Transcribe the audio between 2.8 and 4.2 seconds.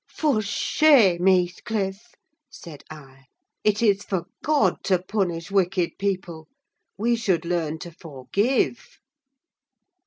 I. "It is